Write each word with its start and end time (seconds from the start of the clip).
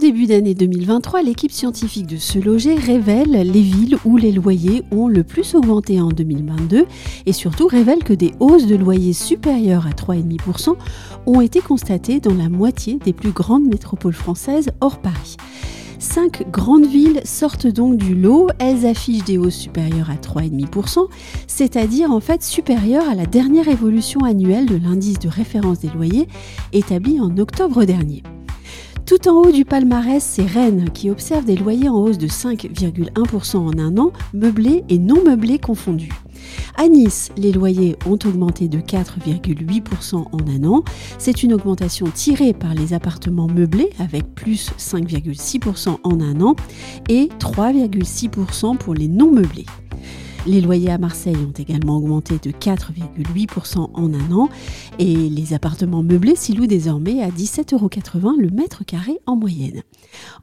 début 0.00 0.26
d'année 0.26 0.54
2023, 0.54 1.22
l'équipe 1.22 1.52
scientifique 1.52 2.06
de 2.06 2.16
Se 2.16 2.38
Loger 2.38 2.74
révèle 2.74 3.30
les 3.30 3.60
villes 3.60 3.98
où 4.04 4.16
les 4.16 4.32
loyers 4.32 4.82
ont 4.90 5.06
le 5.06 5.22
plus 5.22 5.54
augmenté 5.54 6.00
en 6.00 6.08
2022 6.08 6.86
et 7.26 7.32
surtout 7.32 7.66
révèle 7.66 8.02
que 8.02 8.12
des 8.12 8.32
hausses 8.40 8.66
de 8.66 8.76
loyers 8.76 9.12
supérieures 9.12 9.86
à 9.86 9.90
3,5% 9.90 10.76
ont 11.26 11.40
été 11.40 11.60
constatées 11.60 12.20
dans 12.20 12.34
la 12.34 12.48
moitié 12.48 12.98
des 13.04 13.12
plus 13.12 13.32
grandes 13.32 13.66
métropoles 13.66 14.14
françaises 14.14 14.70
hors 14.80 14.98
Paris. 14.98 15.36
Cinq 15.98 16.50
grandes 16.50 16.86
villes 16.86 17.20
sortent 17.24 17.66
donc 17.66 17.96
du 17.96 18.14
lot. 18.14 18.48
Elles 18.58 18.86
affichent 18.86 19.24
des 19.24 19.38
hausses 19.38 19.56
supérieures 19.56 20.10
à 20.10 20.16
3,5%, 20.16 21.08
c'est-à-dire 21.46 22.10
en 22.12 22.20
fait 22.20 22.42
supérieures 22.42 23.08
à 23.08 23.14
la 23.14 23.26
dernière 23.26 23.68
évolution 23.68 24.20
annuelle 24.20 24.66
de 24.66 24.76
l'indice 24.76 25.18
de 25.18 25.28
référence 25.28 25.80
des 25.80 25.88
loyers 25.88 26.28
établi 26.72 27.20
en 27.20 27.36
octobre 27.38 27.84
dernier. 27.84 28.22
Tout 29.06 29.28
en 29.28 29.34
haut 29.34 29.52
du 29.52 29.64
palmarès, 29.64 30.20
c'est 30.20 30.44
Rennes 30.44 30.90
qui 30.92 31.10
observe 31.10 31.44
des 31.44 31.54
loyers 31.54 31.88
en 31.88 31.94
hausse 31.94 32.18
de 32.18 32.26
5,1% 32.26 33.56
en 33.56 33.78
un 33.78 33.96
an, 33.98 34.10
meublés 34.34 34.82
et 34.88 34.98
non 34.98 35.22
meublés 35.24 35.60
confondus. 35.60 36.12
À 36.76 36.88
Nice, 36.88 37.30
les 37.36 37.52
loyers 37.52 37.96
ont 38.04 38.18
augmenté 38.24 38.66
de 38.66 38.78
4,8% 38.78 40.16
en 40.16 40.38
un 40.48 40.64
an. 40.68 40.82
C'est 41.18 41.44
une 41.44 41.54
augmentation 41.54 42.06
tirée 42.12 42.52
par 42.52 42.74
les 42.74 42.94
appartements 42.94 43.46
meublés 43.46 43.90
avec 44.00 44.34
plus 44.34 44.72
5,6% 44.76 45.98
en 46.02 46.20
un 46.20 46.40
an 46.40 46.56
et 47.08 47.28
3,6% 47.38 48.76
pour 48.76 48.94
les 48.94 49.06
non 49.06 49.30
meublés. 49.30 49.66
Les 50.46 50.60
loyers 50.60 50.92
à 50.92 50.98
Marseille 50.98 51.36
ont 51.36 51.50
également 51.50 51.96
augmenté 51.96 52.38
de 52.40 52.52
4,8% 52.52 53.90
en 53.92 54.14
un 54.14 54.32
an 54.32 54.48
et 55.00 55.28
les 55.28 55.54
appartements 55.54 56.04
meublés 56.04 56.36
s'y 56.36 56.52
louent 56.52 56.68
désormais 56.68 57.20
à 57.20 57.30
17,80 57.30 57.74
euros 57.74 58.36
le 58.38 58.50
mètre 58.50 58.84
carré 58.84 59.18
en 59.26 59.34
moyenne. 59.34 59.82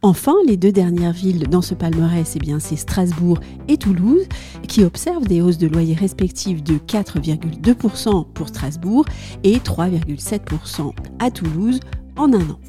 Enfin, 0.01 0.33
les 0.45 0.57
deux 0.57 0.73
dernières 0.73 1.13
villes 1.13 1.47
dans 1.47 1.61
ce 1.61 1.73
palmarès, 1.73 2.35
eh 2.35 2.59
c'est 2.59 2.75
Strasbourg 2.75 3.39
et 3.69 3.77
Toulouse 3.77 4.27
qui 4.67 4.83
observent 4.83 5.27
des 5.27 5.41
hausses 5.41 5.57
de 5.57 5.67
loyers 5.67 5.95
respectives 5.95 6.61
de 6.61 6.75
4,2% 6.75 8.27
pour 8.33 8.49
Strasbourg 8.49 9.05
et 9.45 9.57
3,7% 9.59 10.91
à 11.19 11.31
Toulouse 11.31 11.79
en 12.17 12.33
un 12.33 12.49
an. 12.49 12.59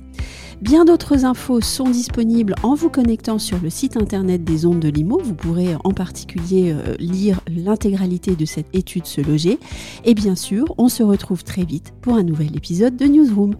Bien 0.64 0.86
d'autres 0.86 1.26
infos 1.26 1.60
sont 1.60 1.90
disponibles 1.90 2.54
en 2.62 2.74
vous 2.74 2.88
connectant 2.88 3.38
sur 3.38 3.58
le 3.60 3.68
site 3.68 3.98
internet 3.98 4.44
des 4.44 4.64
ondes 4.64 4.80
de 4.80 4.88
Limo. 4.88 5.20
Vous 5.22 5.34
pourrez 5.34 5.76
en 5.84 5.90
particulier 5.90 6.72
euh, 6.72 6.94
lire 6.98 7.38
l'intégralité 7.54 8.34
de 8.34 8.46
cette 8.46 8.74
étude 8.74 9.04
Se 9.04 9.20
loger. 9.20 9.58
Et 10.06 10.14
bien 10.14 10.34
sûr, 10.34 10.74
on 10.78 10.88
se 10.88 11.02
retrouve 11.02 11.44
très 11.44 11.64
vite 11.64 11.92
pour 12.00 12.14
un 12.14 12.22
nouvel 12.22 12.56
épisode 12.56 12.96
de 12.96 13.04
Newsroom. 13.04 13.56